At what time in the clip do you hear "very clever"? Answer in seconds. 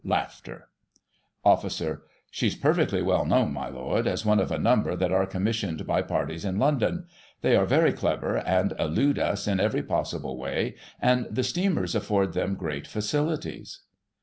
7.67-8.37